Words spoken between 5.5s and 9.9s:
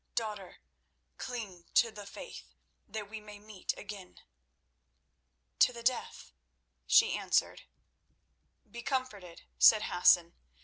"To the death," she answered. "Be comforted," said